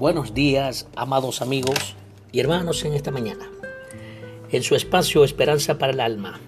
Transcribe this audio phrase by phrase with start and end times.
[0.00, 1.94] Buenos días, amados amigos
[2.32, 3.50] y hermanos en esta mañana.
[4.50, 6.40] En su espacio Esperanza para el Alma,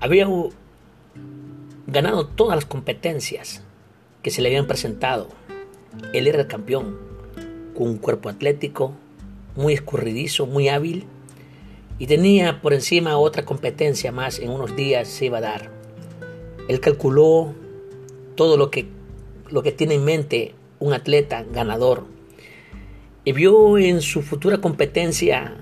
[0.00, 0.28] había
[1.86, 3.62] ganado todas las competencias
[4.20, 5.28] que se le habían presentado.
[6.12, 6.98] Él era el campeón,
[7.74, 8.92] con un cuerpo atlético,
[9.54, 11.06] muy escurridizo, muy hábil,
[11.98, 15.70] y tenía por encima otra competencia más en unos días se iba a dar.
[16.68, 17.54] Él calculó
[18.34, 18.86] todo lo que,
[19.48, 22.14] lo que tiene en mente un atleta ganador
[23.26, 25.52] y vio en su futura competencia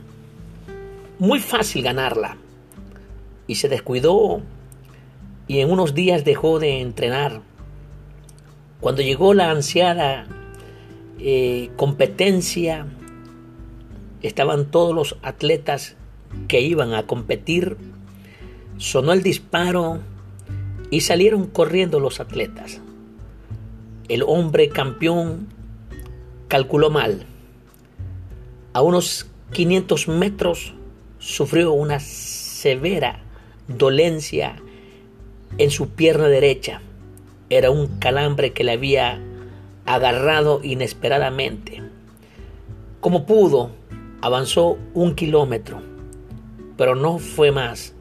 [1.19, 2.37] muy fácil ganarla
[3.47, 4.43] y se descuidó
[5.49, 7.41] y en unos días dejó de entrenar.
[8.81, 10.27] Cuando llegó la ansiada
[11.19, 12.87] eh, competencia,
[14.21, 15.97] estaban todos los atletas
[16.49, 17.79] que iban a competir,
[18.77, 20.01] sonó el disparo
[20.91, 22.83] y salieron corriendo los atletas.
[24.09, 25.49] El hombre campeón
[26.49, 27.25] calculó mal.
[28.75, 30.75] A unos 500 metros
[31.21, 33.21] sufrió una severa
[33.69, 34.57] dolencia
[35.59, 36.83] en su pierna derecha.
[37.51, 39.23] Era un calambre que le había
[39.87, 41.85] agarrado inesperadamente.
[42.99, 43.71] Como pudo,
[44.21, 45.81] avanzó un kilómetro,
[46.77, 47.95] pero no fue más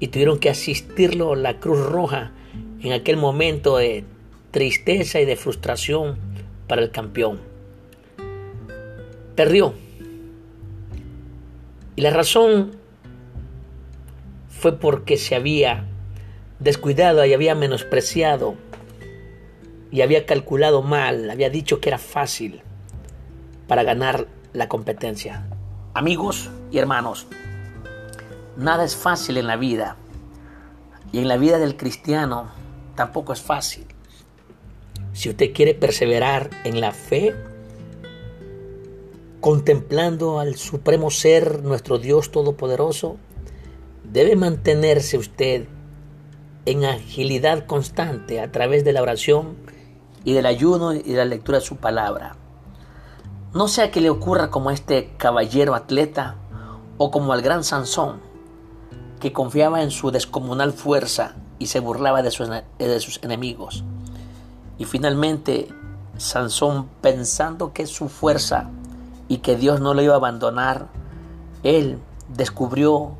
[0.00, 2.32] y tuvieron que asistirlo la Cruz Roja
[2.80, 4.02] en aquel momento de
[4.50, 6.18] tristeza y de frustración
[6.66, 7.38] para el campeón.
[9.36, 9.86] Perdió.
[11.98, 12.76] Y la razón
[14.48, 15.84] fue porque se había
[16.60, 18.54] descuidado y había menospreciado
[19.90, 22.62] y había calculado mal, había dicho que era fácil
[23.66, 25.48] para ganar la competencia.
[25.92, 27.26] Amigos y hermanos,
[28.56, 29.96] nada es fácil en la vida
[31.10, 32.48] y en la vida del cristiano
[32.94, 33.88] tampoco es fácil.
[35.14, 37.34] Si usted quiere perseverar en la fe,
[39.40, 43.16] contemplando al Supremo Ser, nuestro Dios Todopoderoso,
[44.04, 45.68] debe mantenerse usted
[46.66, 49.56] en agilidad constante a través de la oración
[50.24, 52.36] y del ayuno y de la lectura de su palabra.
[53.54, 56.36] No sea que le ocurra como a este caballero atleta
[56.98, 58.20] o como al gran Sansón,
[59.20, 63.84] que confiaba en su descomunal fuerza y se burlaba de sus, de sus enemigos.
[64.76, 65.68] Y finalmente,
[66.18, 68.70] Sansón, pensando que su fuerza
[69.28, 70.88] y que Dios no lo iba a abandonar,
[71.62, 73.16] él descubrió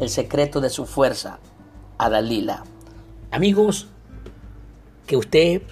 [0.00, 1.40] el secreto de su fuerza
[1.98, 2.64] a Dalila.
[3.30, 3.88] Amigos,
[5.06, 5.62] que usted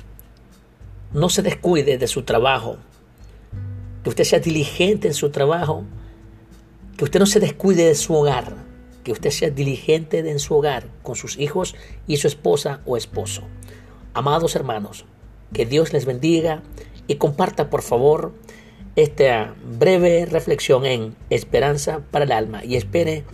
[1.12, 2.76] no se descuide de su trabajo,
[4.02, 5.84] que usted sea diligente en su trabajo,
[6.97, 8.54] que usted no se descuide de su hogar,
[9.04, 11.76] que usted sea diligente en su hogar con sus hijos
[12.06, 13.42] y su esposa o esposo.
[14.14, 15.04] Amados hermanos,
[15.53, 16.62] que Dios les bendiga
[17.06, 18.32] y comparta por favor
[18.97, 23.25] esta breve reflexión en Esperanza para el Alma y espere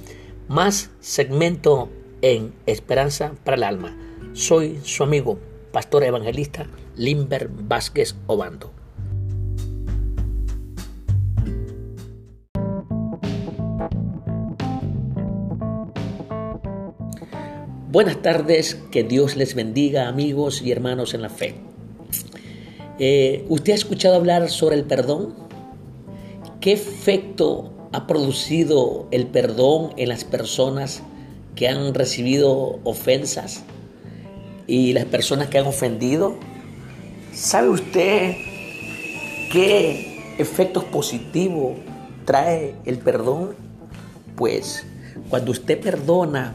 [0.49, 1.89] más segmento
[2.21, 3.97] en Esperanza para el Alma.
[4.33, 5.39] Soy su amigo,
[5.71, 8.73] pastor evangelista Limber Vázquez Obando.
[17.89, 21.55] Buenas tardes, que Dios les bendiga amigos y hermanos en la fe.
[22.99, 25.52] Eh, ¿Usted ha escuchado hablar sobre el perdón?
[26.63, 31.03] ¿Qué efecto ha producido el perdón en las personas
[31.55, 33.65] que han recibido ofensas?
[34.67, 36.37] y las personas que han ofendido.
[37.35, 38.37] ¿Sabe usted
[39.51, 41.77] qué efectos positivos
[42.25, 43.55] trae el perdón?
[44.37, 44.87] Pues
[45.29, 46.55] cuando usted perdona,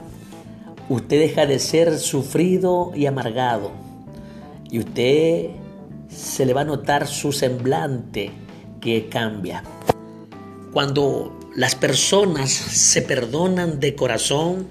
[0.89, 3.71] usted deja de ser sufrido y amargado.
[4.69, 5.49] Y usted
[6.09, 8.31] se le va a notar su semblante
[8.81, 9.63] que cambia.
[10.77, 14.67] Cuando las personas se perdonan de corazón,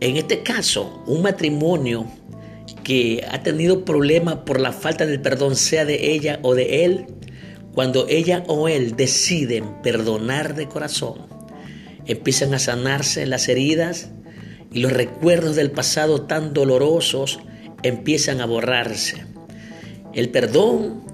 [0.00, 2.06] en este caso, un matrimonio
[2.84, 7.06] que ha tenido problemas por la falta del perdón, sea de ella o de él,
[7.74, 11.26] cuando ella o él deciden perdonar de corazón,
[12.06, 14.08] empiezan a sanarse las heridas
[14.72, 17.40] y los recuerdos del pasado tan dolorosos
[17.82, 19.26] empiezan a borrarse.
[20.14, 21.04] El perdón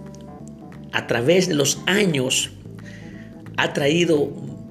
[0.92, 2.52] a través de los años
[3.56, 4.30] ha traído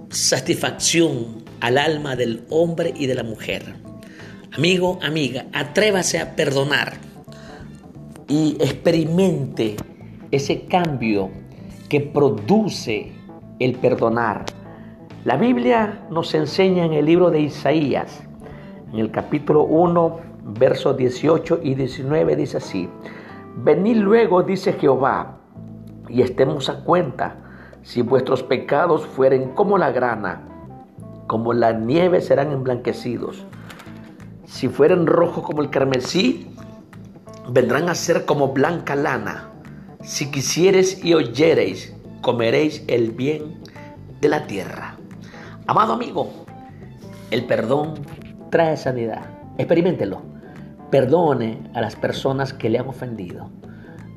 [0.09, 3.75] satisfacción al alma del hombre y de la mujer.
[4.55, 6.93] Amigo, amiga, atrévase a perdonar
[8.27, 9.75] y experimente
[10.31, 11.29] ese cambio
[11.87, 13.11] que produce
[13.59, 14.45] el perdonar.
[15.25, 18.23] La Biblia nos enseña en el libro de Isaías,
[18.93, 20.19] en el capítulo 1,
[20.57, 22.89] versos 18 y 19, dice así,
[23.57, 25.39] Venid luego, dice Jehová,
[26.07, 27.48] y estemos a cuenta.
[27.83, 30.41] Si vuestros pecados fueren como la grana,
[31.27, 33.45] como la nieve serán emblanquecidos.
[34.45, 36.53] Si fueren rojos como el carmesí,
[37.49, 39.49] vendrán a ser como blanca lana.
[40.01, 43.61] Si quisiereis y oyereis, comeréis el bien
[44.21, 44.97] de la tierra.
[45.67, 46.29] Amado amigo,
[47.31, 47.93] el perdón
[48.49, 49.25] trae sanidad.
[49.57, 50.21] Experimentelo.
[50.89, 53.49] Perdone a las personas que le han ofendido.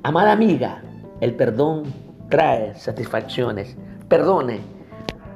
[0.02, 0.82] Amada amiga,
[1.20, 1.82] el perdón
[2.28, 3.76] trae satisfacciones.
[4.08, 4.60] Perdone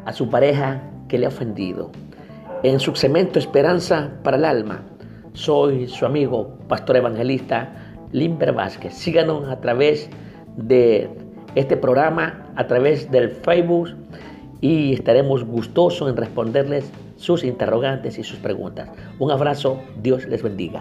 [0.04, 1.90] a su pareja que le ha ofendido.
[2.62, 4.82] En su cemento Esperanza para el Alma,
[5.32, 7.72] soy su amigo, pastor evangelista
[8.12, 8.94] Limber Vázquez.
[8.94, 10.08] Síganos a través
[10.56, 11.10] de
[11.54, 13.90] este programa, a través del Facebook
[14.60, 18.88] y estaremos gustosos en responderles sus interrogantes y sus preguntas.
[19.18, 20.80] Un abrazo, Dios les bendiga.